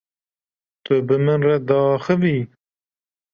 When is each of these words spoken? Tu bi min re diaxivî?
Tu 0.83 0.93
bi 1.07 1.15
min 1.25 1.39
re 1.47 1.55
diaxivî? 1.67 2.37